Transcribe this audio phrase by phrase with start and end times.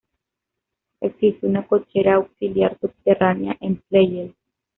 [0.99, 4.35] Existe una cochera auxiliar subterránea en Pleyel.